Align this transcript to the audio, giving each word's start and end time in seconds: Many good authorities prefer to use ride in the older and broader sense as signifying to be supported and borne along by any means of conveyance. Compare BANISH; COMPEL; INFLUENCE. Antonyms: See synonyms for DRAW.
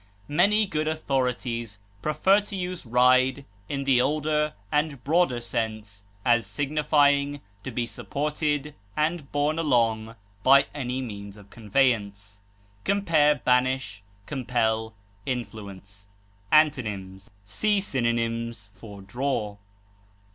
Many 0.33 0.65
good 0.65 0.87
authorities 0.87 1.77
prefer 2.01 2.39
to 2.39 2.55
use 2.55 2.87
ride 2.87 3.45
in 3.69 3.83
the 3.83 4.01
older 4.01 4.53
and 4.71 5.03
broader 5.03 5.39
sense 5.39 6.05
as 6.25 6.47
signifying 6.47 7.39
to 7.61 7.69
be 7.69 7.85
supported 7.85 8.73
and 8.97 9.31
borne 9.31 9.59
along 9.59 10.15
by 10.41 10.65
any 10.73 11.03
means 11.03 11.37
of 11.37 11.51
conveyance. 11.51 12.39
Compare 12.83 13.43
BANISH; 13.45 14.01
COMPEL; 14.25 14.95
INFLUENCE. 15.27 16.07
Antonyms: 16.51 17.29
See 17.45 17.79
synonyms 17.79 18.71
for 18.73 19.03
DRAW. 19.03 19.57